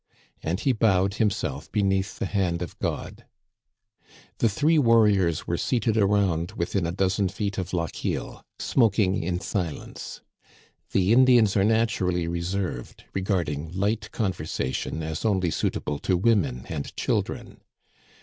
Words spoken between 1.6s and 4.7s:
be neath the hand of God. The